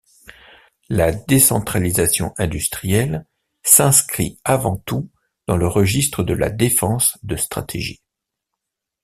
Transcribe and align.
La 0.89 1.11
décentralisation 1.11 2.33
industrielle 2.39 3.27
s’inscrit 3.61 4.39
avant 4.43 4.77
tout 4.77 5.11
dans 5.45 5.57
le 5.57 5.67
registre 5.67 6.23
de 6.23 6.33
la 6.33 6.49
défense 6.49 7.19
de 7.21 7.35
stratégie. 7.35 8.01